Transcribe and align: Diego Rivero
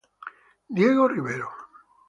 Diego 0.75 1.05
Rivero 1.07 1.47